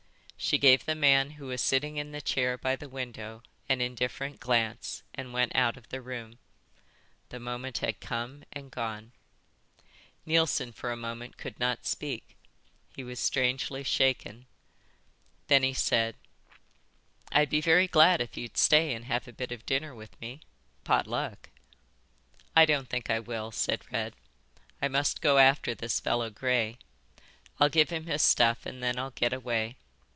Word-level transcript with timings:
She 0.43 0.57
gave 0.57 0.85
the 0.85 0.95
man 0.95 1.29
who 1.31 1.45
was 1.45 1.61
sitting 1.61 1.95
in 1.97 2.11
the 2.11 2.19
chair 2.19 2.57
by 2.57 2.75
the 2.75 2.89
window 2.89 3.43
an 3.69 3.79
indifferent 3.79 4.39
glance, 4.39 5.03
and 5.13 5.31
went 5.33 5.55
out 5.55 5.77
of 5.77 5.89
the 5.89 6.01
room. 6.01 6.39
The 7.29 7.39
moment 7.39 7.77
had 7.77 7.99
come 8.01 8.43
and 8.51 8.71
gone. 8.71 9.11
Neilson 10.25 10.71
for 10.73 10.91
a 10.91 10.97
moment 10.97 11.37
could 11.37 11.59
not 11.59 11.85
speak. 11.85 12.35
He 12.95 13.03
was 13.03 13.19
strangely 13.19 13.83
shaken. 13.83 14.47
Then 15.47 15.61
he 15.63 15.75
said: 15.75 16.15
"I'd 17.31 17.51
be 17.51 17.61
very 17.61 17.87
glad 17.87 18.19
if 18.19 18.35
you'd 18.35 18.57
stay 18.57 18.93
and 18.95 19.05
have 19.05 19.27
a 19.29 19.31
bit 19.33 19.51
of 19.53 19.65
dinner 19.67 19.93
with 19.95 20.19
me. 20.19 20.41
Pot 20.83 21.05
luck." 21.07 21.49
"I 22.55 22.65
don't 22.65 22.89
think 22.89 23.09
I 23.11 23.19
will," 23.19 23.51
said 23.51 23.89
Red. 23.93 24.15
"I 24.81 24.87
must 24.87 25.21
go 25.21 25.37
after 25.37 25.73
this 25.75 25.99
fellow 26.01 26.29
Gray. 26.31 26.77
I'll 27.59 27.69
give 27.69 27.89
him 27.91 28.07
his 28.07 28.23
stuff 28.23 28.65
and 28.65 28.81
then 28.83 28.97
I'll 28.99 29.11
get 29.11 29.33
away. 29.33 29.77